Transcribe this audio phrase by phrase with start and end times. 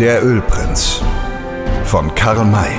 [0.00, 1.02] Der Ölprinz
[1.84, 2.78] von Karl May.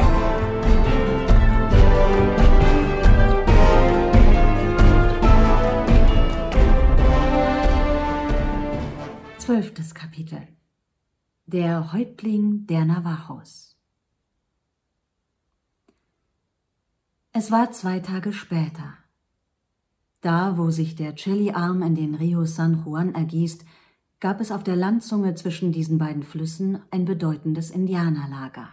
[9.38, 10.47] Zwölftes Kapitel
[11.46, 13.75] Der Häuptling der Navajos
[17.33, 18.93] Es war zwei Tage später.
[20.21, 23.65] Da, wo sich der Cheli-Arm in den Rio San Juan ergießt,
[24.19, 28.68] gab es auf der Landzunge zwischen diesen beiden Flüssen ein bedeutendes Indianerlager.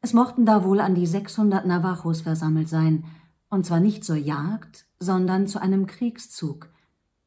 [0.00, 3.04] Es mochten da wohl an die 600 Navajos versammelt sein,
[3.48, 6.68] und zwar nicht zur Jagd, sondern zu einem Kriegszug,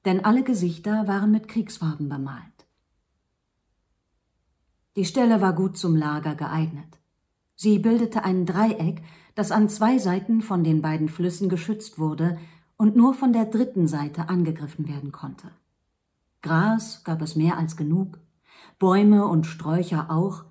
[0.05, 2.43] denn alle Gesichter waren mit Kriegsfarben bemalt.
[4.95, 6.99] Die Stelle war gut zum Lager geeignet.
[7.55, 9.04] Sie bildete ein Dreieck,
[9.35, 12.37] das an zwei Seiten von den beiden Flüssen geschützt wurde
[12.77, 15.52] und nur von der dritten Seite angegriffen werden konnte.
[16.41, 18.20] Gras gab es mehr als genug,
[18.77, 20.46] Bäume und Sträucher auch,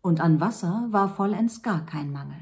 [0.00, 2.38] und an Wasser war vollends gar kein Mangel.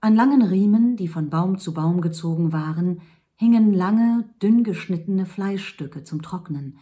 [0.00, 3.00] An langen Riemen, die von Baum zu Baum gezogen waren,
[3.34, 6.78] hingen lange, dünn geschnittene Fleischstücke zum Trocknen,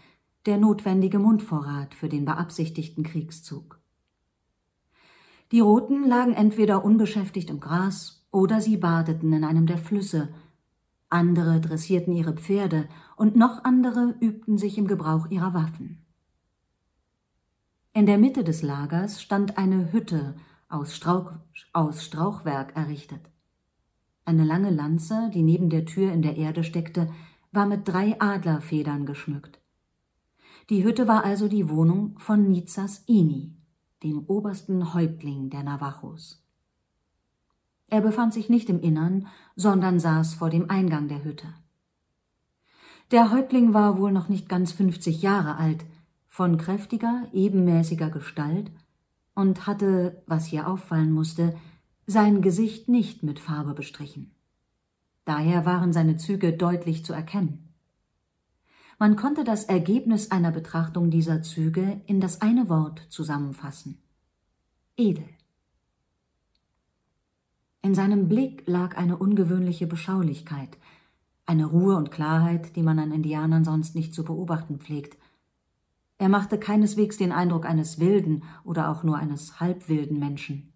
[0.46, 3.80] der notwendige Mundvorrat für den beabsichtigten Kriegszug.
[5.52, 10.28] Die Roten lagen entweder unbeschäftigt im Gras oder sie badeten in einem der Flüsse,
[11.08, 16.04] andere dressierten ihre Pferde und noch andere übten sich im Gebrauch ihrer Waffen.
[17.92, 20.36] In der Mitte des Lagers stand eine Hütte
[20.68, 21.32] aus, Strauch,
[21.72, 23.22] aus Strauchwerk errichtet.
[24.26, 27.10] Eine lange Lanze, die neben der Tür in der Erde steckte,
[27.52, 29.60] war mit drei Adlerfedern geschmückt.
[30.68, 33.56] Die Hütte war also die Wohnung von Nizas Ini,
[34.02, 36.44] dem obersten Häuptling der Navajos.
[37.88, 41.46] Er befand sich nicht im Innern, sondern saß vor dem Eingang der Hütte.
[43.12, 45.84] Der Häuptling war wohl noch nicht ganz fünfzig Jahre alt,
[46.28, 48.70] von kräftiger, ebenmäßiger Gestalt
[49.34, 51.56] und hatte, was hier auffallen musste,
[52.06, 54.32] sein Gesicht nicht mit Farbe bestrichen.
[55.24, 57.72] Daher waren seine Züge deutlich zu erkennen.
[58.98, 63.98] Man konnte das Ergebnis einer Betrachtung dieser Züge in das eine Wort zusammenfassen.
[64.96, 65.28] Edel.
[67.82, 70.76] In seinem Blick lag eine ungewöhnliche Beschaulichkeit,
[71.46, 75.16] eine Ruhe und Klarheit, die man an Indianern sonst nicht zu beobachten pflegt.
[76.18, 80.72] Er machte keineswegs den Eindruck eines wilden oder auch nur eines halbwilden Menschen.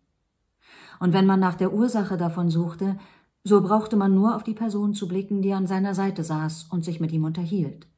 [1.00, 2.98] Und wenn man nach der Ursache davon suchte,
[3.42, 6.84] so brauchte man nur auf die Person zu blicken, die an seiner Seite saß und
[6.84, 7.88] sich mit ihm unterhielt.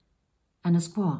[0.62, 1.18] Eine Squaw.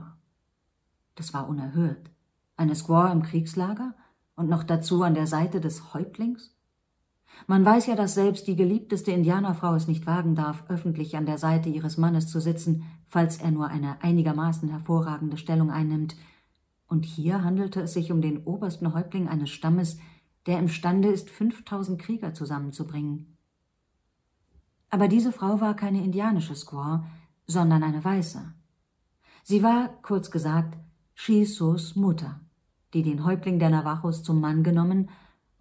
[1.17, 2.11] Das war unerhört.
[2.57, 3.95] Eine Squaw im Kriegslager
[4.37, 6.55] und noch dazu an der Seite des Häuptlings?
[7.47, 11.39] Man weiß ja, dass selbst die geliebteste Indianerfrau es nicht wagen darf, öffentlich an der
[11.39, 16.17] Seite ihres Mannes zu sitzen, falls er nur eine einigermaßen hervorragende Stellung einnimmt.
[16.87, 19.99] Und hier handelte es sich um den obersten Häuptling eines Stammes,
[20.47, 23.37] der imstande ist, fünftausend Krieger zusammenzubringen.
[24.91, 27.05] Aber diese Frau war keine indianische Squaw,
[27.47, 28.53] sondern eine Weiße.
[29.43, 30.79] Sie war, kurz gesagt,
[31.15, 32.41] Shisos Mutter,
[32.95, 35.09] die den Häuptling der Navajos zum Mann genommen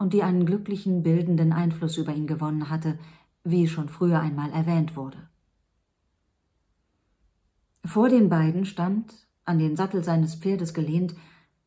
[0.02, 2.98] und die einen glücklichen, bildenden Einfluss über ihn gewonnen hatte,
[3.44, 5.30] wie schon früher einmal erwähnt wurde.
[7.86, 9.14] Vor den beiden stand,
[9.46, 11.14] an den Sattel seines Pferdes gelehnt,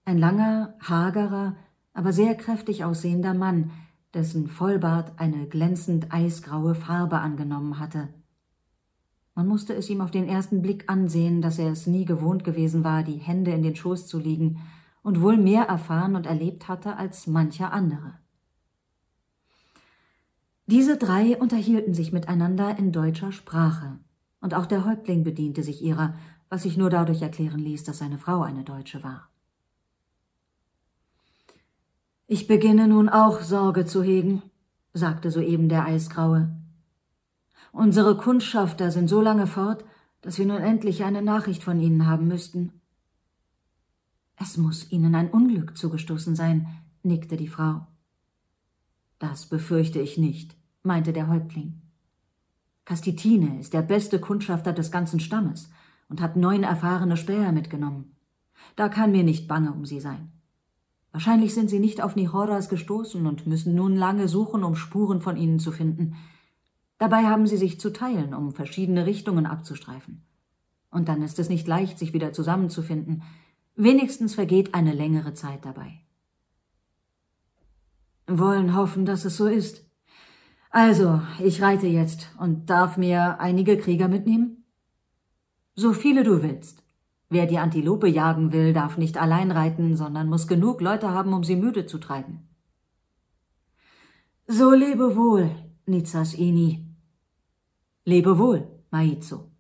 [0.05, 1.55] ein langer, hagerer,
[1.93, 3.71] aber sehr kräftig aussehender Mann,
[4.15, 8.09] dessen Vollbart eine glänzend eisgraue Farbe angenommen hatte.
[9.37, 12.83] Man musste es ihm auf den ersten Blick ansehen, dass er es nie gewohnt gewesen
[12.83, 14.61] war, die Hände in den Schoß zu liegen
[15.05, 18.24] und wohl mehr erfahren und erlebt hatte als mancher andere.
[20.67, 23.99] Diese drei unterhielten sich miteinander in deutscher Sprache,
[24.41, 26.15] und auch der Häuptling bediente sich ihrer,
[26.49, 29.29] was sich nur dadurch erklären ließ, dass seine Frau eine Deutsche war.
[32.27, 34.43] Ich beginne nun auch Sorge zu hegen,
[34.95, 36.49] sagte soeben der Eisgraue.
[37.73, 39.85] Unsere Kundschafter sind so lange fort,
[40.23, 42.73] dass wir nun endlich eine Nachricht von ihnen haben müssten.
[44.37, 46.67] Es muss ihnen ein Unglück zugestoßen sein,
[47.03, 47.87] nickte die Frau.
[49.31, 51.81] Das befürchte ich nicht, meinte der Häuptling.
[52.85, 55.71] Castitine ist der beste Kundschafter des ganzen Stammes
[56.11, 58.17] und hat neun erfahrene Späher mitgenommen.
[58.77, 60.31] Da kann mir nicht bange um sie sein.
[61.11, 65.39] Wahrscheinlich sind sie nicht auf Nihoras gestoßen und müssen nun lange suchen, um Spuren von
[65.39, 66.17] ihnen zu finden.
[66.99, 70.21] Dabei haben sie sich zu teilen, um verschiedene Richtungen abzustreifen.
[70.91, 73.23] Und dann ist es nicht leicht, sich wieder zusammenzufinden.
[73.75, 76.04] Wenigstens vergeht eine längere Zeit dabei.
[78.27, 79.85] Wollen hoffen, dass es so ist.
[80.71, 84.65] Also, ich reite jetzt und darf mir einige Krieger mitnehmen?
[85.75, 86.83] So viele du willst.
[87.29, 91.45] Wer die Antilope jagen will, darf nicht allein reiten, sondern muss genug Leute haben, um
[91.45, 92.49] sie müde zu treiben.
[94.47, 95.51] So lebe wohl,
[95.87, 96.87] Nizas Ini.
[98.05, 99.51] Lebe wohl, Maizo.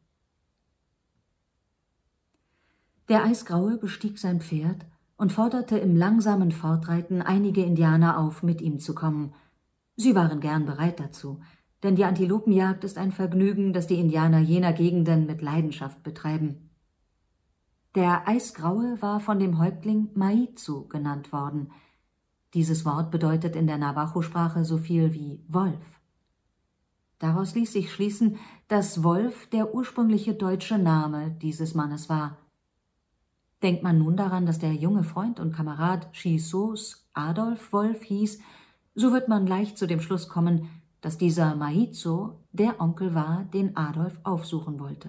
[3.08, 8.78] Der Eisgraue bestieg sein Pferd und forderte im langsamen Fortreiten einige Indianer auf, mit ihm
[8.78, 9.34] zu kommen.
[9.96, 11.40] Sie waren gern bereit dazu,
[11.82, 16.70] denn die Antilopenjagd ist ein Vergnügen, das die Indianer jener Gegenden mit Leidenschaft betreiben.
[17.94, 21.70] Der Eisgraue war von dem Häuptling Maizu genannt worden–
[22.54, 26.00] dieses Wort bedeutet in der Navajo-Sprache so viel wie Wolf.
[27.18, 28.38] Daraus ließ sich schließen,
[28.68, 32.38] dass Wolf der ursprüngliche deutsche Name dieses Mannes war.
[33.64, 38.38] Denkt man nun daran, dass der junge Freund und Kamerad Chisos Adolf Wolf hieß,
[38.94, 40.68] so wird man leicht zu dem Schluss kommen,
[41.00, 45.08] dass dieser Maizo der Onkel war, den Adolf aufsuchen wollte.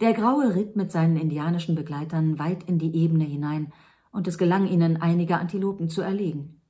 [0.00, 3.72] Der Graue ritt mit seinen indianischen Begleitern weit in die Ebene hinein
[4.10, 6.60] und es gelang ihnen, einige Antilopen zu erlegen.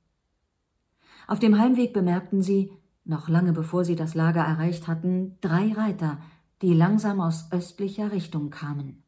[1.25, 2.71] Auf dem Heimweg bemerkten sie,
[3.05, 6.19] noch lange bevor sie das Lager erreicht hatten, drei Reiter,
[6.65, 9.03] die langsam aus östlicher Richtung kamen.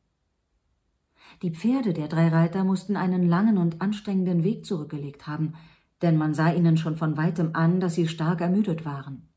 [1.42, 5.56] Die Pferde der drei Reiter mussten einen langen und anstrengenden Weg zurückgelegt haben,
[6.04, 9.28] denn man sah ihnen schon von weitem an, dass sie stark ermüdet waren.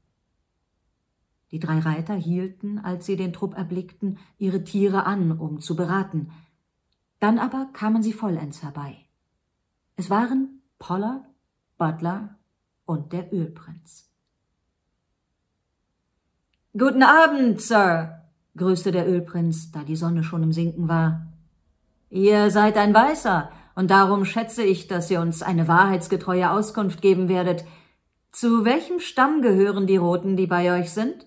[1.50, 6.30] Die drei Reiter hielten, als sie den Trupp erblickten, ihre Tiere an, um zu beraten,
[7.20, 8.98] dann aber kamen sie vollends herbei.
[9.96, 11.24] Es waren Pollard,
[11.78, 12.38] Butler
[12.84, 14.09] und der Ölprinz.
[16.78, 18.22] Guten Abend, Sir,
[18.56, 21.26] grüßte der Ölprinz, da die Sonne schon im Sinken war.
[22.10, 27.28] Ihr seid ein Weißer, und darum schätze ich, dass ihr uns eine wahrheitsgetreue Auskunft geben
[27.28, 27.64] werdet.
[28.30, 31.26] Zu welchem Stamm gehören die Roten, die bei euch sind?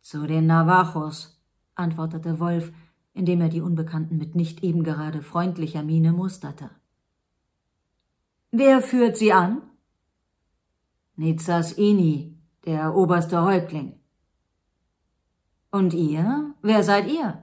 [0.00, 1.40] Zu den Navajos,
[1.76, 2.72] antwortete Wolf,
[3.14, 6.70] indem er die Unbekannten mit nicht eben gerade freundlicher Miene musterte.
[8.50, 9.62] Wer führt sie an?
[11.14, 13.98] Nizas Ini, der oberste Häuptling.
[15.70, 16.54] Und ihr?
[16.62, 17.42] Wer seid ihr?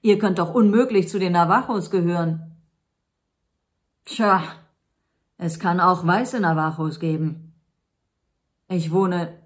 [0.00, 2.56] Ihr könnt doch unmöglich zu den Navajos gehören.
[4.04, 4.42] Tja,
[5.38, 7.54] es kann auch weiße Navajos geben.
[8.68, 9.44] Ich wohne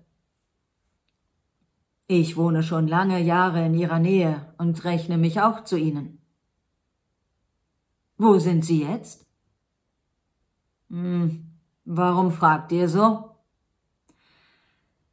[2.10, 6.18] ich wohne schon lange Jahre in Ihrer Nähe und rechne mich auch zu Ihnen.
[8.16, 9.26] Wo sind Sie jetzt?
[10.88, 11.52] Hm,
[11.84, 13.27] warum fragt ihr so?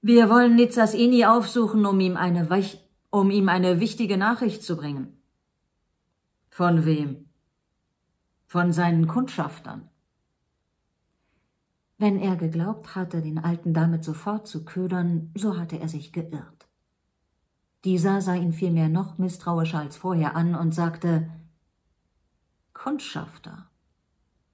[0.08, 2.48] Wir wollen Nizas Ini aufsuchen, um ihm eine,
[3.10, 5.20] um ihm eine wichtige Nachricht zu bringen.
[6.52, 7.26] Von wem?
[8.46, 9.90] Von seinen Kundschaftern.
[11.98, 16.68] Wenn er geglaubt hatte, den Alten damit sofort zu ködern, so hatte er sich geirrt.
[17.84, 21.32] Dieser sah ihn vielmehr noch misstrauischer als vorher an und sagte
[22.74, 23.72] Kundschafter.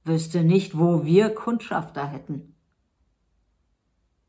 [0.05, 2.55] Wüsste nicht, wo wir Kundschafter hätten.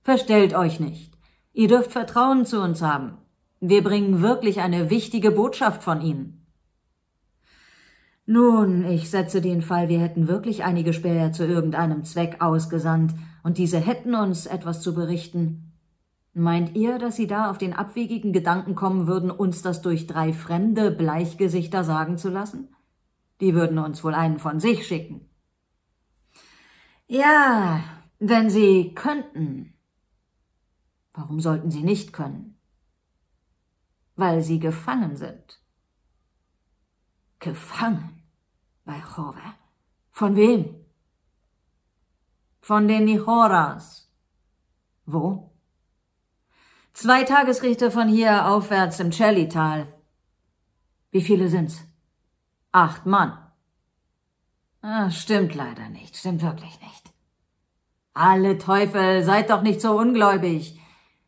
[0.02, 1.11] Verstellt euch nicht.
[1.52, 3.18] Ihr dürft Vertrauen zu uns haben.
[3.60, 6.46] Wir bringen wirklich eine wichtige Botschaft von Ihnen.
[8.24, 13.58] Nun, ich setze den Fall, wir hätten wirklich einige Späher zu irgendeinem Zweck ausgesandt, und
[13.58, 15.72] diese hätten uns etwas zu berichten,
[16.34, 20.32] Meint ihr, dass Sie da auf den abwegigen Gedanken kommen würden, uns das durch drei
[20.32, 22.74] fremde Bleichgesichter sagen zu lassen?
[23.42, 25.28] Die würden uns wohl einen von sich schicken.
[27.06, 27.80] Ja,
[28.18, 29.74] wenn Sie könnten.
[31.14, 32.58] Warum sollten Sie nicht können?
[34.16, 35.60] Weil Sie gefangen sind.
[37.38, 38.22] Gefangen?
[38.84, 39.42] Bei Jove.
[40.10, 40.74] Von wem?
[42.60, 44.10] Von den Nichoras.
[45.06, 45.52] Wo?
[46.92, 49.92] Zwei Tagesrichter von hier aufwärts im Cellital.
[51.10, 51.80] Wie viele sind's?
[52.70, 53.38] Acht Mann.
[54.82, 57.12] Ah, stimmt leider nicht, stimmt wirklich nicht.
[58.14, 60.78] Alle Teufel, seid doch nicht so ungläubig.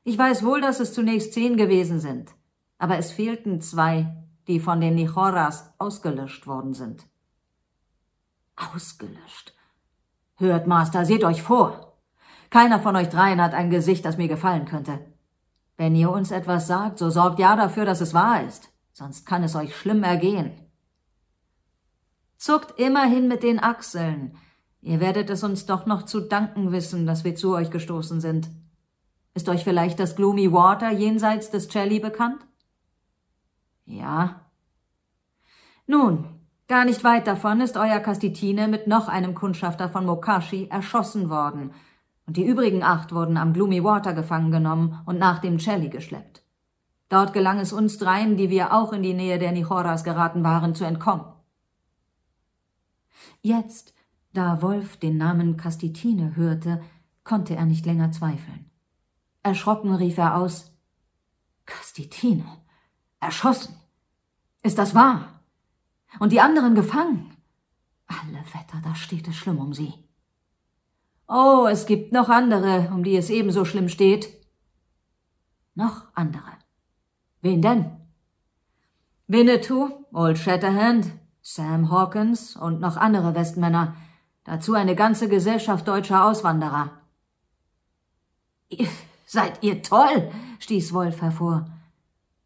[0.05, 2.35] Ich weiß wohl, dass es zunächst zehn gewesen sind,
[2.79, 4.15] aber es fehlten zwei,
[4.47, 7.07] die von den Nichoras ausgelöscht worden sind.
[8.57, 9.55] Ausgelöscht?
[10.37, 11.97] Hört, Master, seht euch vor.
[12.51, 15.01] Keiner von euch dreien hat ein Gesicht, das mir gefallen könnte.
[15.77, 19.43] Wenn ihr uns etwas sagt, so sorgt ja dafür, dass es wahr ist, sonst kann
[19.43, 20.53] es euch schlimm ergehen.
[22.37, 24.37] Zuckt immerhin mit den Achseln.
[24.83, 28.51] Ihr werdet es uns doch noch zu danken wissen, dass wir zu euch gestoßen sind.
[29.35, 32.47] Ist euch vielleicht das Gloomy Water jenseits des Jelly bekannt?
[33.85, 34.41] Ja.
[35.87, 36.27] Nun,
[36.69, 41.73] gar nicht weit davon ist euer Kastitine mit noch einem Kundschafter von Mokashi erschossen worden
[42.27, 46.43] und die übrigen acht wurden am Gloomy Water gefangen genommen und nach dem Celly geschleppt.
[47.09, 50.75] Dort gelang es uns dreien, die wir auch in die Nähe der Nichoras geraten waren,
[50.75, 51.27] zu entkommen.
[53.43, 53.95] Jetzt,
[54.33, 56.83] da Wolf den Namen Kastitine hörte,
[57.25, 58.71] konnte er nicht länger zweifeln.
[59.45, 60.73] Erschrocken rief er aus
[61.67, 62.47] Kastitine.
[63.21, 63.77] Erschossen.
[64.63, 65.41] Ist das wahr?
[66.19, 67.37] Und die anderen gefangen?
[68.07, 69.93] Alle Wetter, da steht es schlimm um sie.
[71.29, 74.29] Oh, es gibt noch andere, um die es ebenso schlimm steht.
[75.75, 76.53] Noch andere.
[77.43, 77.91] Wen denn?
[79.27, 83.95] Winnetou, Old Shatterhand, Sam Hawkins und noch andere Westmänner,
[84.45, 86.93] dazu eine ganze Gesellschaft deutscher Auswanderer.
[88.69, 88.89] Ihr,
[89.35, 91.67] seid ihr toll, stieß Wolf hervor.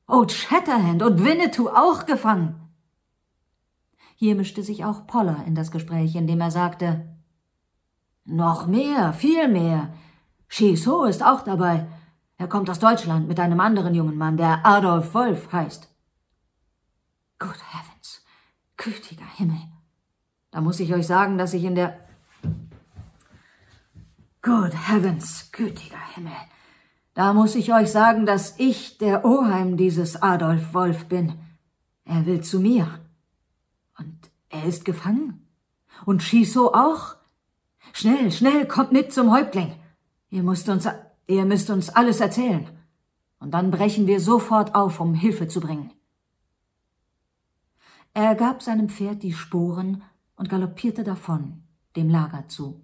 [0.09, 2.57] Old Shatterhand und Winnetou auch gefangen.
[4.16, 7.07] Hier mischte sich auch Poller in das Gespräch, indem er sagte
[8.25, 9.95] Noch mehr, viel mehr.
[10.49, 11.87] Shiso ist auch dabei.
[12.37, 15.88] Er kommt aus Deutschland mit einem anderen jungen Mann, der Adolf Wolf heißt.
[17.38, 18.25] Good heavens,
[18.76, 19.61] gütiger Himmel.
[20.50, 21.99] Da muss ich euch sagen, dass ich in der
[24.42, 26.33] Good heavens, gütiger Himmel.
[27.19, 31.33] Da muss ich euch sagen, dass ich der Oheim dieses Adolf Wolf bin.
[32.05, 33.01] Er will zu mir.
[33.99, 35.45] Und er ist gefangen.
[36.05, 37.17] Und Shiso auch.
[37.93, 39.75] Schnell, schnell, kommt mit zum Häuptling.
[40.31, 40.89] Ihr müsst uns,
[41.27, 42.69] ihr müsst uns alles erzählen.
[43.41, 45.91] Und dann brechen wir sofort auf, um Hilfe zu bringen.
[48.15, 50.05] Er gab seinem Pferd die Sporen
[50.37, 51.65] und galoppierte davon,
[51.97, 52.81] dem Lager zu.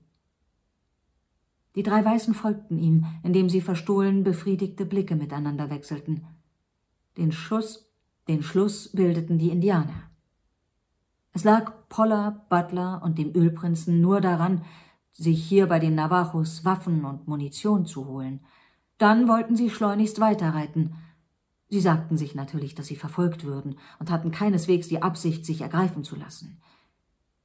[1.74, 6.24] Die drei Weißen folgten ihm, indem sie verstohlen befriedigte Blicke miteinander wechselten.
[7.16, 7.90] Den Schuss,
[8.28, 10.10] den Schluss bildeten die Indianer.
[11.32, 14.62] Es lag Poller, Butler und dem Ölprinzen nur daran,
[15.12, 18.40] sich hier bei den Navajos Waffen und Munition zu holen.
[18.98, 20.94] Dann wollten sie schleunigst weiterreiten.
[21.68, 26.04] Sie sagten sich natürlich, dass sie verfolgt würden und hatten keineswegs die Absicht, sich ergreifen
[26.04, 26.60] zu lassen.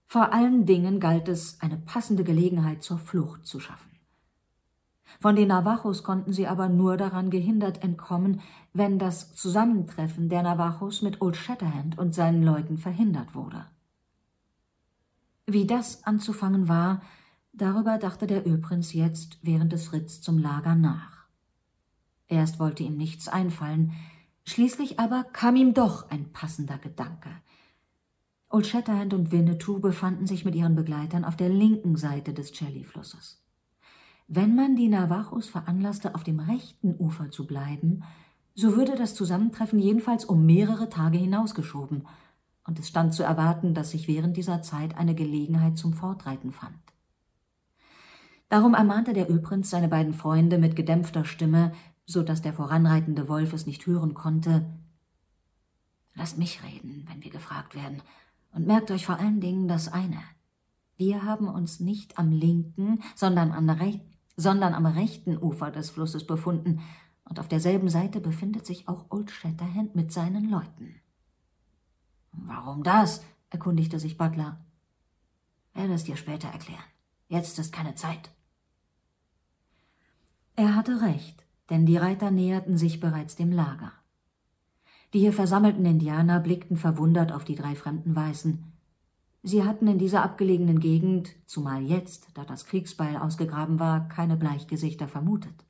[0.06, 3.89] Vor allen Dingen galt es, eine passende Gelegenheit zur Flucht zu schaffen.
[5.20, 8.42] Von den Navajos konnten sie aber nur daran gehindert entkommen,
[8.74, 13.66] wenn das Zusammentreffen der Navajos mit Old Shatterhand und seinen Leuten verhindert wurde.
[15.46, 17.02] Wie das anzufangen war,
[17.54, 21.26] darüber dachte der Ölprinz jetzt während des Ritts zum Lager nach.
[22.28, 23.94] Erst wollte ihm nichts einfallen,
[24.46, 27.30] schließlich aber kam ihm doch ein passender Gedanke.
[28.50, 33.44] Old Shatterhand und Winnetou befanden sich mit ihren Begleitern auf der linken Seite des Chelly-Flusses.
[34.32, 38.04] Wenn man die Navajos veranlasste, auf dem rechten Ufer zu bleiben,
[38.54, 42.06] so würde das Zusammentreffen jedenfalls um mehrere Tage hinausgeschoben,
[42.64, 46.78] und es stand zu erwarten, dass sich während dieser Zeit eine Gelegenheit zum Fortreiten fand.
[48.50, 51.72] Darum ermahnte der Ölprinz seine beiden Freunde mit gedämpfter Stimme,
[52.06, 54.70] so dass der voranreitende Wolf es nicht hören konnte.
[56.14, 58.04] Lasst mich reden, wenn wir gefragt werden,
[58.52, 60.22] und merkt euch vor allen Dingen das eine.
[60.98, 64.09] Wir haben uns nicht am linken, sondern der rechten
[64.40, 66.82] sondern am rechten Ufer des Flusses befunden,
[67.26, 70.96] und auf derselben Seite befindet sich auch Old Shatterhand mit seinen Leuten.
[72.32, 73.24] Warum das?
[73.50, 74.60] erkundigte sich Butler.
[75.74, 76.84] Werde es dir später erklären.
[77.28, 78.32] Jetzt ist keine Zeit.
[80.56, 83.92] Er hatte recht, denn die Reiter näherten sich bereits dem Lager.
[85.14, 88.72] Die hier versammelten Indianer blickten verwundert auf die drei fremden Weißen.
[89.42, 95.08] Sie hatten in dieser abgelegenen Gegend, zumal jetzt, da das Kriegsbeil ausgegraben war, keine Bleichgesichter
[95.08, 95.66] vermutet.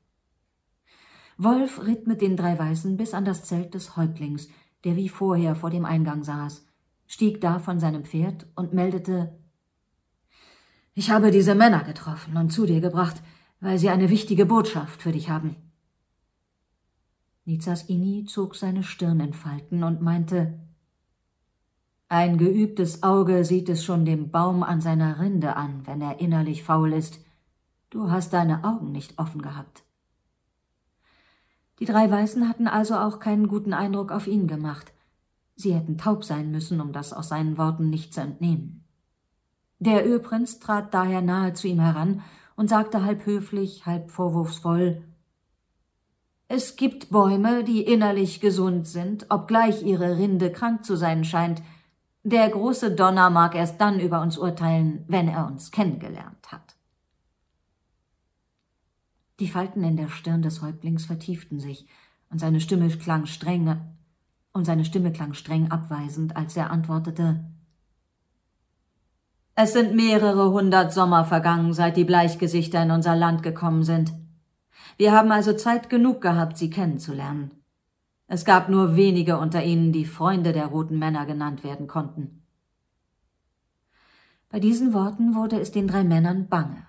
[1.36, 4.48] Wolf ritt mit den drei Weißen bis an das Zelt des Häuptlings,
[4.84, 6.66] der wie vorher vor dem Eingang saß,
[7.06, 9.38] stieg da von seinem Pferd und meldete
[10.94, 13.22] Ich habe diese Männer getroffen und zu dir gebracht,
[13.60, 15.56] weil sie eine wichtige Botschaft für dich haben.
[17.44, 20.58] Nizas Ini zog seine Stirn in Falten und meinte
[22.10, 26.64] ein geübtes Auge sieht es schon dem Baum an seiner Rinde an, wenn er innerlich
[26.64, 27.20] faul ist.
[27.88, 29.84] Du hast deine Augen nicht offen gehabt.
[31.78, 34.92] Die drei Weißen hatten also auch keinen guten Eindruck auf ihn gemacht.
[35.54, 38.82] Sie hätten taub sein müssen, um das aus seinen Worten nicht zu entnehmen.
[39.78, 42.22] Der Ölprinz trat daher nahe zu ihm heran
[42.56, 45.04] und sagte halb höflich, halb vorwurfsvoll
[46.48, 51.62] Es gibt Bäume, die innerlich gesund sind, obgleich ihre Rinde krank zu sein scheint,
[52.22, 56.76] der große Donner mag erst dann über uns urteilen, wenn er uns kennengelernt hat.
[59.38, 61.86] Die Falten in der Stirn des Häuptlings vertieften sich,
[62.28, 63.80] und seine Stimme klang streng,
[64.52, 67.42] und seine Stimme klang streng abweisend, als er antwortete
[69.54, 74.12] Es sind mehrere hundert Sommer vergangen, seit die Bleichgesichter in unser Land gekommen sind.
[74.98, 77.59] Wir haben also Zeit genug gehabt, sie kennenzulernen.
[78.32, 82.44] Es gab nur wenige unter ihnen, die Freunde der roten Männer genannt werden konnten.
[84.48, 86.86] Bei diesen Worten wurde es den drei Männern bange.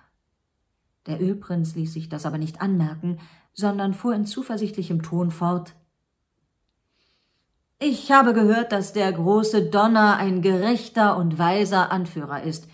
[1.06, 3.18] Der Ölprinz ließ sich das aber nicht anmerken,
[3.54, 5.74] sondern fuhr in zuversichtlichem Ton fort
[7.80, 12.68] Ich habe gehört, dass der große Donner ein gerechter und weiser Anführer ist.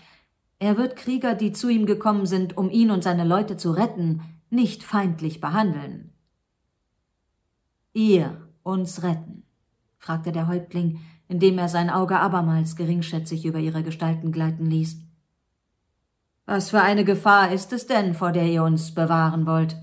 [0.59, 4.21] Er wird Krieger, die zu ihm gekommen sind, um ihn und seine Leute zu retten,
[4.51, 6.13] nicht feindlich behandeln.
[7.93, 9.43] Ihr uns retten?
[9.97, 14.97] fragte der Häuptling, indem er sein Auge abermals geringschätzig über ihre Gestalten gleiten ließ.
[16.45, 19.77] Was für eine Gefahr ist es denn, vor der ihr uns bewahren wollt?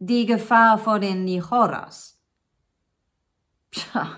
[0.00, 2.20] Die Gefahr vor den Nichoras.
[3.70, 4.08] Pscha,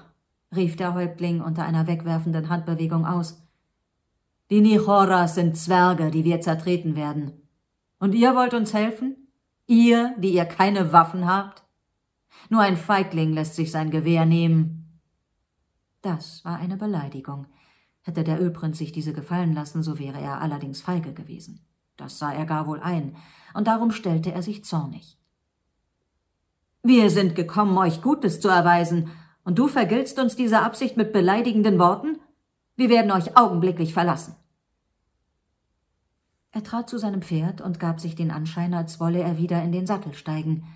[0.55, 3.47] rief der Häuptling unter einer wegwerfenden Handbewegung aus.
[4.49, 7.33] Die Nichoras sind Zwerge, die wir zertreten werden.
[7.99, 9.29] Und ihr wollt uns helfen?
[9.67, 11.66] Ihr, die ihr keine Waffen habt?
[12.49, 15.01] Nur ein Feigling lässt sich sein Gewehr nehmen.
[16.03, 17.47] Das war eine Beleidigung.
[18.03, 21.67] Hätte der Ölprinz sich diese gefallen lassen, so wäre er allerdings feige gewesen.
[21.97, 23.17] Das sah er gar wohl ein,
[23.55, 25.19] und darum stellte er sich zornig.
[26.83, 29.11] Wir sind gekommen, euch Gutes zu erweisen,
[29.43, 32.19] und du vergiltst uns diese Absicht mit beleidigenden Worten?
[32.77, 34.37] Wir werden euch augenblicklich verlassen.
[36.53, 39.73] Er trat zu seinem Pferd und gab sich den Anschein, als wolle er wieder in
[39.73, 40.67] den Sattel steigen.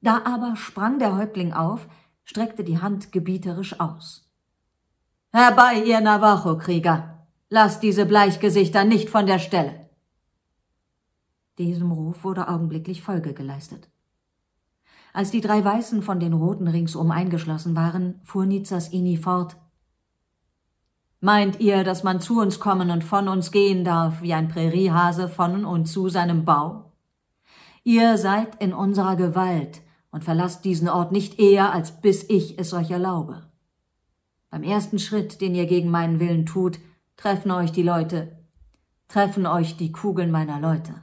[0.00, 1.86] Da aber sprang der Häuptling auf,
[2.24, 4.30] streckte die Hand gebieterisch aus.
[5.32, 7.26] Herbei, ihr Navajo-Krieger!
[7.48, 9.88] Lasst diese Bleichgesichter nicht von der Stelle!
[11.58, 13.88] Diesem Ruf wurde augenblicklich Folge geleistet.
[15.12, 19.56] Als die drei Weißen von den Roten ringsum eingeschlossen waren, fuhr Nizas Ini fort.
[21.20, 25.28] Meint ihr, dass man zu uns kommen und von uns gehen darf, wie ein Präriehase
[25.28, 26.92] von und zu seinem Bau?
[27.84, 29.80] Ihr seid in unserer Gewalt,
[30.16, 33.50] und verlasst diesen Ort nicht eher, als bis ich es euch erlaube.
[34.48, 36.78] Beim ersten Schritt, den ihr gegen meinen Willen tut,
[37.18, 38.38] treffen euch die Leute,
[39.08, 40.94] treffen euch die Kugeln meiner Leute.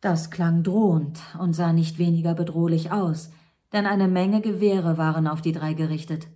[0.00, 3.28] Das klang drohend und sah nicht weniger bedrohlich aus,
[3.74, 6.28] denn eine Menge Gewehre waren auf die drei gerichtet.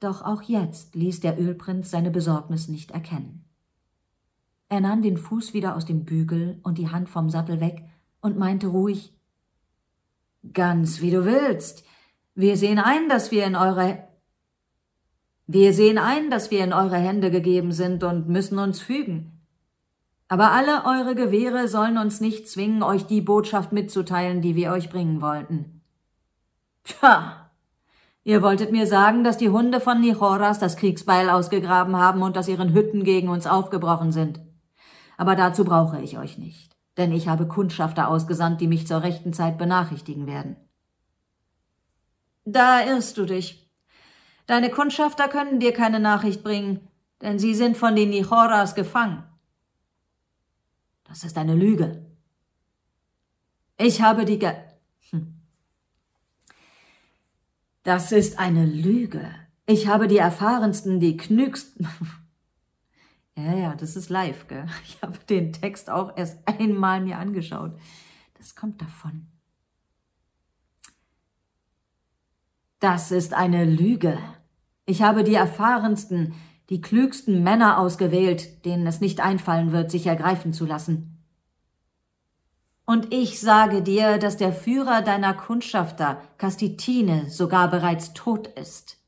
[0.00, 3.44] Doch auch jetzt ließ der Ölprinz seine Besorgnis nicht erkennen.
[4.70, 7.84] Er nahm den Fuß wieder aus dem Bügel und die Hand vom Sattel weg
[8.22, 9.12] und meinte ruhig
[10.52, 11.84] Ganz wie du willst.
[12.34, 14.08] Wir sehen ein, dass wir in eure
[15.46, 19.42] wir sehen ein, dass wir in eure Hände gegeben sind und müssen uns fügen.
[20.28, 24.88] Aber alle eure Gewehre sollen uns nicht zwingen, euch die Botschaft mitzuteilen, die wir euch
[24.88, 25.82] bringen wollten.
[26.84, 27.50] Tja,
[28.24, 32.48] ihr wolltet mir sagen, dass die Hunde von Nichoras das Kriegsbeil ausgegraben haben und aus
[32.48, 34.40] ihren Hütten gegen uns aufgebrochen sind.
[35.18, 39.32] Aber dazu brauche ich euch nicht denn ich habe Kundschafter ausgesandt, die mich zur rechten
[39.32, 40.56] Zeit benachrichtigen werden.
[42.44, 43.70] Da irrst du dich.
[44.46, 46.88] Deine Kundschafter können dir keine Nachricht bringen,
[47.20, 49.24] denn sie sind von den Nichoras gefangen.
[51.04, 52.04] Das ist eine Lüge.
[53.78, 54.54] Ich habe die Ge
[55.10, 55.34] hm.
[57.82, 59.28] Das ist eine Lüge.
[59.66, 61.88] Ich habe die erfahrensten, die knügsten.
[63.36, 64.66] Ja, ja, das ist live, gell?
[64.84, 67.72] Ich habe den Text auch erst einmal mir angeschaut.
[68.34, 69.26] Das kommt davon.
[72.80, 74.18] Das ist eine Lüge.
[74.86, 76.34] Ich habe die erfahrensten,
[76.68, 81.22] die klügsten Männer ausgewählt, denen es nicht einfallen wird, sich ergreifen zu lassen.
[82.84, 89.01] Und ich sage dir, dass der Führer deiner Kundschafter, Kastitine, sogar bereits tot ist.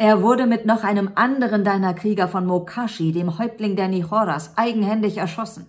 [0.00, 5.18] Er wurde mit noch einem anderen deiner Krieger von Mokashi, dem Häuptling der Nichoras, eigenhändig
[5.18, 5.66] erschossen.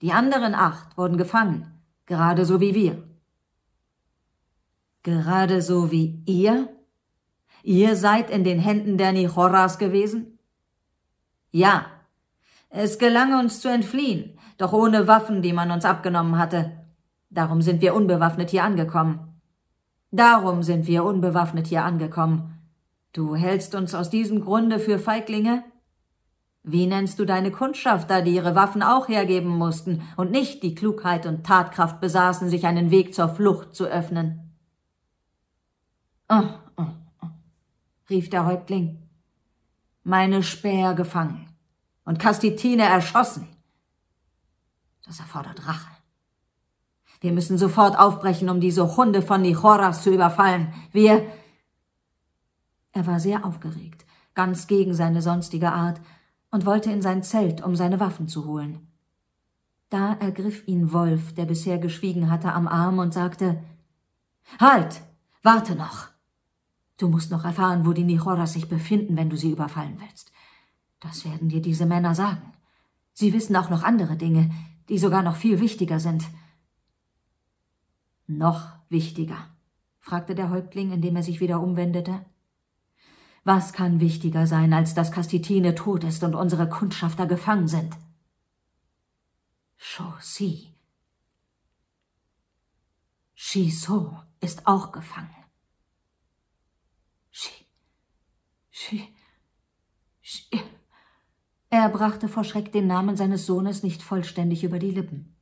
[0.00, 1.66] Die anderen acht wurden gefangen,
[2.06, 3.02] gerade so wie wir.
[5.02, 6.68] Gerade so wie ihr?
[7.64, 10.38] Ihr seid in den Händen der Nichoras gewesen?
[11.50, 11.86] Ja.
[12.70, 16.70] Es gelang uns zu entfliehen, doch ohne Waffen, die man uns abgenommen hatte.
[17.28, 19.40] Darum sind wir unbewaffnet hier angekommen.
[20.12, 22.54] Darum sind wir unbewaffnet hier angekommen
[23.12, 25.64] Du hältst uns aus diesem Grunde für Feiglinge?
[26.62, 31.24] Wie nennst du deine Kundschafter, die ihre Waffen auch hergeben mussten und nicht die Klugheit
[31.24, 34.52] und Tatkraft besaßen, sich einen Weg zur Flucht zu öffnen?
[36.28, 36.42] Oh,
[36.76, 36.84] oh,
[37.22, 37.28] oh,
[38.10, 39.02] rief der Häuptling.
[40.04, 41.48] Meine Späher gefangen
[42.04, 43.48] und Kastitine erschossen.
[45.06, 45.88] Das erfordert Rache.
[47.20, 50.72] Wir müssen sofort aufbrechen, um diese Hunde von Nichoras zu überfallen.
[50.92, 51.26] Wir
[52.98, 56.00] er war sehr aufgeregt, ganz gegen seine sonstige Art,
[56.50, 58.88] und wollte in sein Zelt, um seine Waffen zu holen.
[59.90, 63.62] Da ergriff ihn Wolf, der bisher geschwiegen hatte, am Arm und sagte
[64.58, 65.02] Halt.
[65.42, 66.08] Warte noch.
[66.96, 70.32] Du musst noch erfahren, wo die Nichoras sich befinden, wenn du sie überfallen willst.
[71.00, 72.52] Das werden dir diese Männer sagen.
[73.12, 74.50] Sie wissen auch noch andere Dinge,
[74.88, 76.24] die sogar noch viel wichtiger sind.
[78.26, 79.38] Noch wichtiger?
[80.00, 82.24] fragte der Häuptling, indem er sich wieder umwendete.
[83.48, 87.96] Was kann wichtiger sein, als dass Kastitine tot ist und unsere Kundschafter gefangen sind?
[89.78, 90.74] Chaussy.
[93.34, 95.34] Shiso ist auch gefangen.
[97.30, 97.64] Shi,
[98.70, 99.08] Shi,
[100.20, 100.60] Shi.
[101.70, 105.38] Er brachte vor Schreck den Namen seines Sohnes nicht vollständig über die Lippen.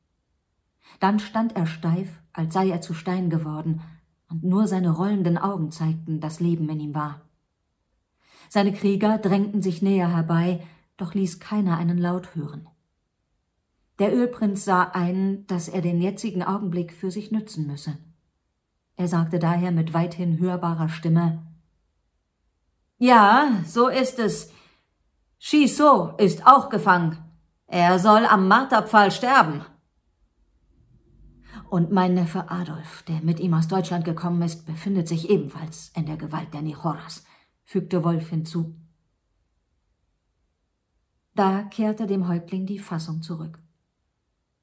[1.01, 3.83] Dann stand er steif, als sei er zu Stein geworden,
[4.29, 7.26] und nur seine rollenden Augen zeigten, dass Leben in ihm war.
[8.57, 10.67] Seine Krieger drängten sich näher herbei,
[10.97, 12.67] doch ließ keiner einen Laut hören.
[13.99, 17.99] Der Ölprinz sah ein, dass er den jetzigen Augenblick für sich nützen müsse.
[18.97, 21.47] Er sagte daher mit weithin hörbarer Stimme
[22.97, 24.51] Ja, so ist es.
[25.39, 27.19] Shiso ist auch gefangen.
[27.67, 29.67] Er soll am Marterpfahl sterben.
[31.69, 36.07] Und mein Neffe Adolf, der mit ihm aus Deutschland gekommen ist, befindet sich ebenfalls in
[36.07, 37.23] der Gewalt der Nichoras,
[37.67, 38.75] fügte Wolf hinzu.
[41.35, 43.59] Da kehrte dem Häuptling die Fassung zurück.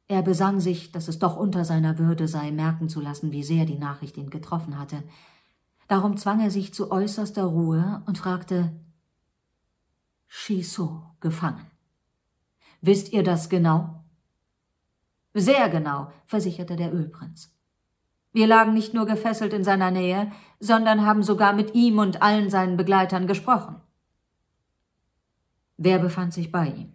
[0.08, 3.66] Er besann sich, dass es doch unter seiner Würde sei, merken zu lassen, wie sehr
[3.66, 5.04] die Nachricht ihn getroffen hatte.
[5.88, 8.74] Darum zwang er sich zu äußerster Ruhe und fragte
[10.28, 11.66] Shiso gefangen.
[12.82, 14.04] Wisst ihr das genau?
[15.34, 17.53] Sehr genau, versicherte der Ölprinz.
[18.34, 22.50] Wir lagen nicht nur gefesselt in seiner Nähe, sondern haben sogar mit ihm und allen
[22.50, 23.76] seinen Begleitern gesprochen.
[25.78, 26.94] Wer befand sich bei ihm?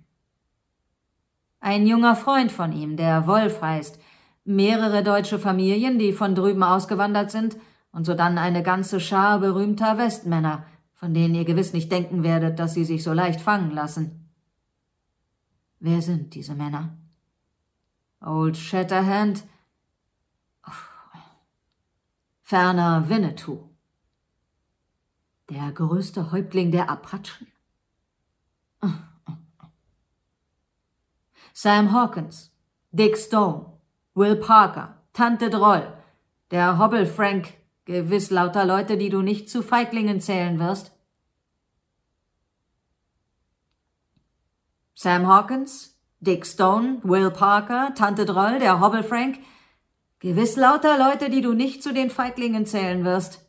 [1.60, 3.98] Ein junger Freund von ihm, der Wolf heißt,
[4.44, 7.56] mehrere deutsche Familien, die von drüben ausgewandert sind,
[7.92, 12.74] und sodann eine ganze Schar berühmter Westmänner, von denen ihr gewiss nicht denken werdet, dass
[12.74, 14.30] sie sich so leicht fangen lassen.
[15.80, 16.96] Wer sind diese Männer?
[18.20, 19.44] Old Shatterhand,
[22.48, 23.68] ferner Winnetou,
[25.50, 27.46] der größte Häuptling der Apachen.
[31.52, 32.50] Sam Hawkins,
[32.90, 33.78] Dick Stone,
[34.14, 35.92] Will Parker, Tante Droll,
[36.50, 37.52] der Hobble Frank,
[37.84, 40.92] gewiss lauter Leute, die du nicht zu Feiglingen zählen wirst.
[44.94, 49.38] Sam Hawkins, Dick Stone, Will Parker, Tante Droll, der Hobble Frank.
[50.20, 53.48] Gewiss lauter Leute, die du nicht zu den Feiglingen zählen wirst.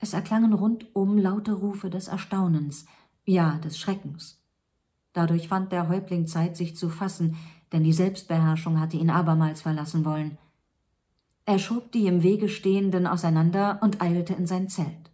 [0.00, 2.86] Es erklangen rundum laute Rufe des Erstaunens,
[3.24, 4.42] ja des Schreckens.
[5.12, 7.36] Dadurch fand der Häuptling Zeit, sich zu fassen,
[7.70, 10.38] denn die Selbstbeherrschung hatte ihn abermals verlassen wollen.
[11.44, 15.12] Er schob die im Wege Stehenden auseinander und eilte in sein Zelt.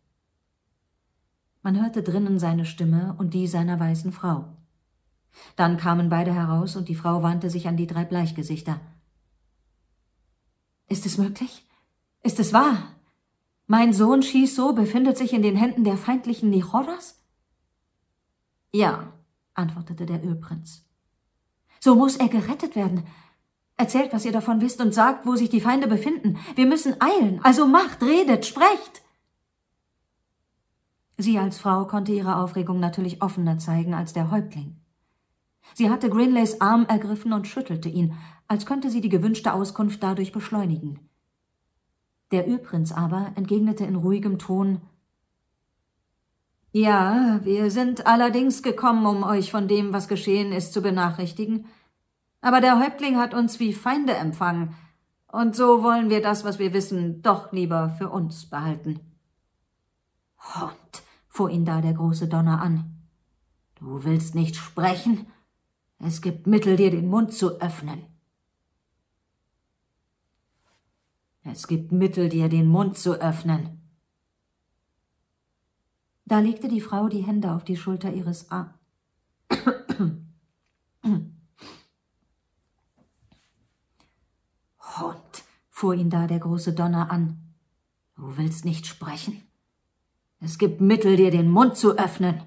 [1.62, 4.56] Man hörte drinnen seine Stimme und die seiner weißen Frau.
[5.56, 8.80] Dann kamen beide heraus und die Frau wandte sich an die drei Bleichgesichter.
[10.88, 11.64] Ist es möglich?
[12.22, 12.94] Ist es wahr?
[13.66, 17.22] Mein Sohn Shiso befindet sich in den Händen der feindlichen Nichoras?
[18.72, 19.12] Ja,
[19.55, 20.85] antwortete der Ölprinz.
[21.81, 23.05] So muss er gerettet werden.
[23.77, 26.38] Erzählt, was ihr davon wisst und sagt, wo sich die Feinde befinden.
[26.57, 27.40] Wir müssen eilen.
[27.44, 29.03] Also macht, redet, sprecht.
[31.16, 34.77] Sie als Frau konnte ihre Aufregung natürlich offener zeigen als der Häuptling.
[35.74, 38.16] Sie hatte Grinleys Arm ergriffen und schüttelte ihn,
[38.48, 41.08] als könnte sie die gewünschte Auskunft dadurch beschleunigen.
[42.30, 44.80] Der Ölprinz aber entgegnete in ruhigem Ton
[46.72, 51.66] Ja, wir sind allerdings gekommen, um euch von dem, was geschehen ist, zu benachrichtigen.
[52.40, 54.74] Aber der Häuptling hat uns wie Feinde empfangen,
[55.30, 59.00] und so wollen wir das, was wir wissen, doch lieber für uns behalten.
[60.38, 62.96] Hund, fuhr ihn da der große Donner an.
[63.74, 65.26] Du willst nicht sprechen?
[65.98, 68.06] Es gibt Mittel, dir den Mund zu öffnen.
[71.50, 73.80] Es gibt Mittel, dir den Mund zu öffnen.
[76.26, 78.74] Da legte die Frau die Hände auf die Schulter ihres A.
[81.02, 81.32] Hund,
[85.70, 87.54] fuhr ihn da der große Donner an.
[88.14, 89.42] Du willst nicht sprechen?
[90.40, 92.42] Es gibt Mittel, dir den Mund zu öffnen.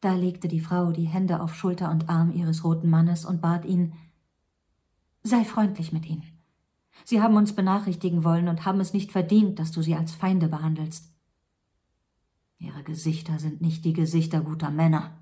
[0.00, 3.64] Da legte die Frau die Hände auf Schulter und Arm ihres roten Mannes und bat
[3.64, 3.94] ihn
[5.22, 6.33] Sei freundlich mit ihnen.
[7.04, 10.48] Sie haben uns benachrichtigen wollen und haben es nicht verdient, dass du sie als Feinde
[10.48, 11.12] behandelst.
[12.58, 15.18] Ihre Gesichter sind nicht die Gesichter guter Männer.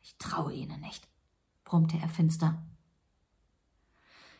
[0.00, 1.08] Ich traue ihnen nicht.
[1.64, 2.62] brummte er finster.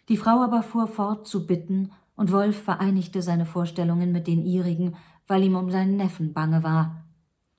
[0.08, 4.96] Die Frau aber fuhr fort zu bitten, und Wolf vereinigte seine Vorstellungen mit den ihrigen,
[5.28, 7.04] weil ihm um seinen Neffen bange war.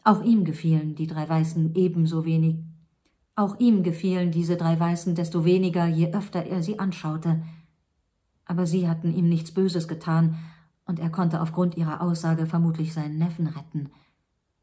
[0.04, 2.58] Auch ihm gefielen die drei Weißen ebenso wenig.
[3.36, 7.42] Auch ihm gefielen diese drei Weißen desto weniger, je öfter er sie anschaute.
[8.50, 10.36] Aber sie hatten ihm nichts Böses getan,
[10.86, 13.92] und er konnte aufgrund ihrer Aussage vermutlich seinen Neffen retten.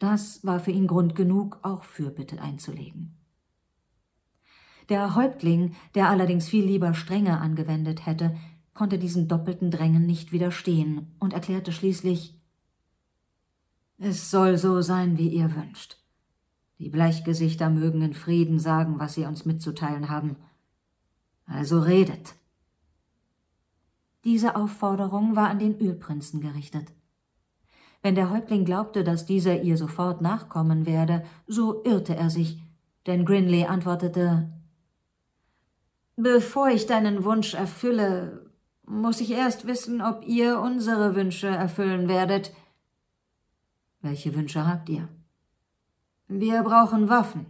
[0.01, 3.15] Das war für ihn Grund genug, auch Fürbitte einzulegen.
[4.89, 8.37] Der Häuptling, der allerdings viel lieber Strenge angewendet hätte,
[8.75, 12.35] konnte diesem doppelten Drängen nicht widerstehen und erklärte schließlich
[13.99, 15.97] Es soll so sein, wie ihr wünscht.
[16.81, 20.35] Die Bleichgesichter mögen in Frieden sagen, was sie uns mitzuteilen haben.
[21.47, 22.35] Also redet.
[24.27, 26.93] Diese Aufforderung war an den Ölprinzen gerichtet.
[28.03, 32.61] Wenn der Häuptling glaubte, dass dieser ihr sofort nachkommen werde, so irrte er sich,
[33.07, 34.51] denn Grinley antwortete
[36.17, 38.51] Bevor ich deinen Wunsch erfülle,
[38.85, 42.53] muss ich erst wissen, ob ihr unsere Wünsche erfüllen werdet.
[44.01, 45.09] Welche Wünsche habt ihr?
[46.27, 47.47] Wir brauchen Waffen.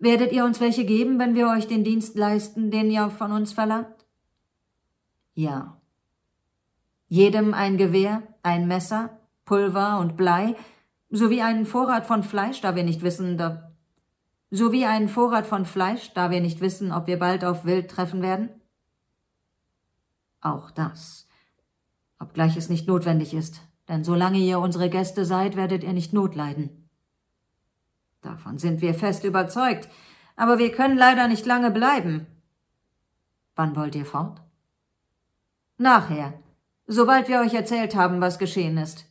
[0.00, 3.52] Werdet ihr uns welche geben, wenn wir euch den Dienst leisten, den ihr von uns
[3.52, 4.07] verlangt?
[5.38, 5.80] Ja.
[7.06, 10.56] Jedem ein Gewehr, ein Messer, Pulver und Blei,
[11.10, 13.72] sowie einen Vorrat von Fleisch, da wir nicht wissen, da
[14.50, 18.20] sowie einen Vorrat von Fleisch, da wir nicht wissen, ob wir bald auf Wild treffen
[18.20, 18.50] werden?
[20.40, 21.28] Auch das.
[22.18, 26.34] Obgleich es nicht notwendig ist, denn solange ihr unsere Gäste seid, werdet ihr nicht Not
[26.34, 26.90] leiden.
[28.22, 29.88] Davon sind wir fest überzeugt,
[30.34, 32.26] aber wir können leider nicht lange bleiben.
[33.54, 34.42] Wann wollt ihr fort?
[35.78, 36.34] Nachher,
[36.88, 39.06] sobald wir euch erzählt haben, was geschehen ist.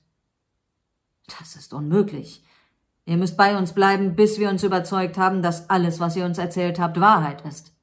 [1.40, 2.44] Das ist unmöglich.
[3.06, 6.38] Ihr müsst bei uns bleiben, bis wir uns überzeugt haben, dass alles, was ihr uns
[6.38, 7.74] erzählt habt, Wahrheit ist.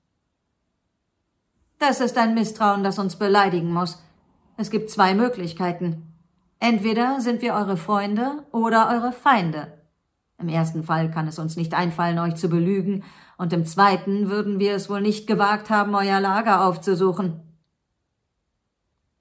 [1.79, 4.03] Das ist ein Misstrauen, das uns beleidigen muss.
[4.59, 6.13] Es gibt zwei Möglichkeiten.
[6.61, 9.73] Entweder sind wir eure Freunde oder eure Feinde.
[10.39, 13.03] Im ersten Fall kann es uns nicht einfallen, euch zu belügen,
[13.37, 17.44] und im zweiten würden wir es wohl nicht gewagt haben, euer Lager aufzusuchen.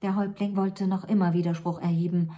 [0.02, 2.32] Der Häuptling wollte noch immer Widerspruch erheben.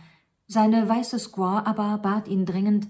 [0.47, 2.88] Seine weiße Squaw aber bat ihn dringend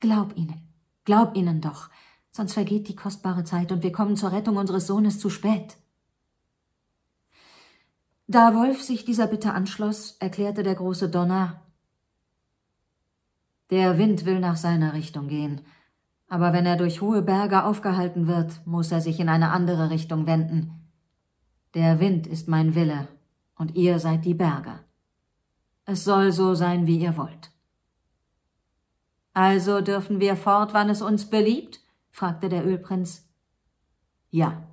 [0.00, 0.68] Glaub ihnen,
[1.04, 1.88] glaub ihnen doch,
[2.30, 5.78] sonst vergeht die kostbare Zeit und wir kommen zur Rettung unseres Sohnes zu spät.
[8.26, 11.62] Da Wolf sich dieser Bitte anschloss, erklärte der große Donner
[13.70, 15.62] Der Wind will nach seiner Richtung gehen,
[16.28, 20.26] aber wenn er durch hohe Berge aufgehalten wird, muss er sich in eine andere Richtung
[20.26, 20.90] wenden.
[21.74, 23.08] Der Wind ist mein Wille,
[23.56, 24.80] und ihr seid die Berge.
[25.84, 27.50] Es soll so sein, wie ihr wollt.
[29.32, 31.80] Also dürfen wir fort, wann es uns beliebt?
[32.10, 33.28] fragte der Ölprinz.
[34.30, 34.66] Ja,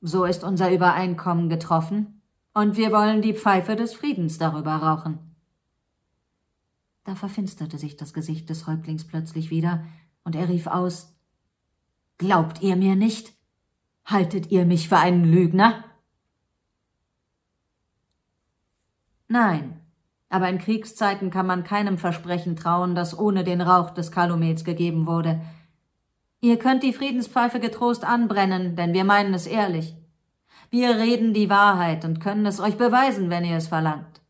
[0.00, 2.22] so ist unser Übereinkommen getroffen,
[2.54, 5.18] und wir wollen die Pfeife des Friedens darüber rauchen.
[7.04, 9.84] Da verfinsterte sich das Gesicht des Häuptlings plötzlich wieder,
[10.24, 11.14] und er rief aus
[12.18, 13.32] Glaubt ihr mir nicht?
[14.04, 15.84] Haltet ihr mich für einen Lügner?
[19.28, 19.80] Nein,
[20.28, 25.06] aber in Kriegszeiten kann man keinem Versprechen trauen, das ohne den Rauch des Kalumets gegeben
[25.06, 25.40] wurde,
[26.40, 29.96] Ihr könnt die Friedenspfeife getrost anbrennen, denn wir meinen es ehrlich.
[30.70, 34.20] Wir reden die Wahrheit und können es euch beweisen, wenn ihr es verlangt.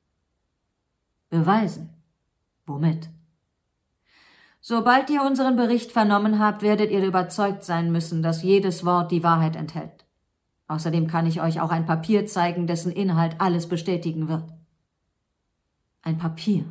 [1.28, 1.90] Beweisen?
[2.64, 3.10] Womit?
[4.60, 9.22] Sobald ihr unseren Bericht vernommen habt, werdet ihr überzeugt sein müssen, dass jedes Wort die
[9.22, 10.06] Wahrheit enthält.
[10.66, 14.44] Außerdem kann ich euch auch ein Papier zeigen, dessen Inhalt alles bestätigen wird.
[16.02, 16.64] Ein Papier.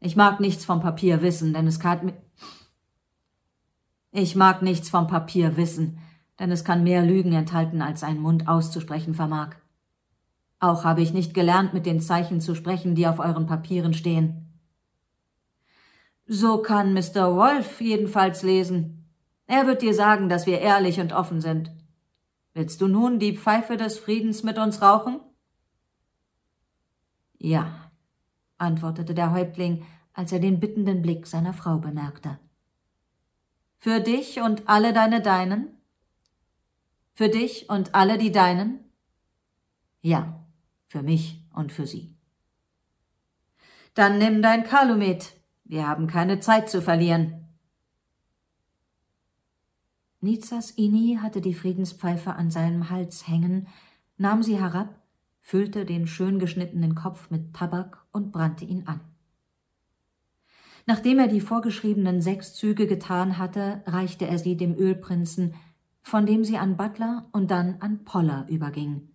[0.00, 2.12] Ich mag nichts vom Papier wissen, denn es kann.
[4.12, 5.98] Ich mag nichts vom Papier wissen,
[6.38, 9.56] denn es kann mehr Lügen enthalten, als ein Mund auszusprechen vermag.
[10.58, 14.50] Auch habe ich nicht gelernt, mit den Zeichen zu sprechen, die auf euren Papieren stehen.
[16.26, 17.34] So kann Mr.
[17.34, 19.10] Wolf jedenfalls lesen.
[19.46, 21.72] Er wird dir sagen, dass wir ehrlich und offen sind.
[22.54, 25.20] Willst du nun die Pfeife des Friedens mit uns rauchen?
[27.38, 27.79] Ja,
[28.60, 32.38] antwortete der Häuptling, als er den bittenden Blick seiner Frau bemerkte.
[33.78, 35.68] Für dich und alle deine Deinen?
[37.14, 38.80] Für dich und alle die Deinen?
[40.02, 40.44] Ja,
[40.86, 42.14] für mich und für sie.
[43.94, 45.32] Dann nimm dein Kalumet.
[45.64, 47.48] Wir haben keine Zeit zu verlieren.
[50.20, 53.68] Nizas Ini hatte die Friedenspfeife an seinem Hals hängen,
[54.18, 55.00] nahm sie herab,
[55.40, 59.00] füllte den schön geschnittenen Kopf mit Tabak und brannte ihn an.
[60.86, 65.54] Nachdem er die vorgeschriebenen sechs Züge getan hatte, reichte er sie dem Ölprinzen,
[66.02, 69.08] von dem sie an Butler und dann an Poller überging.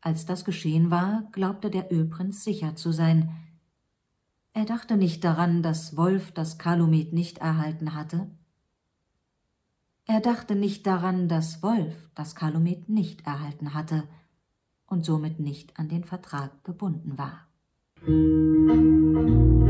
[0.00, 3.30] Als das geschehen war, glaubte der Ölprinz sicher zu sein.
[4.52, 8.30] Er dachte nicht daran, dass Wolf das Kalumet nicht erhalten hatte.
[10.06, 14.06] Er dachte nicht daran, dass Wolf das Kalumet nicht erhalten hatte
[14.86, 17.46] und somit nicht an den Vertrag gebunden war.
[18.06, 18.16] thank
[19.28, 19.63] you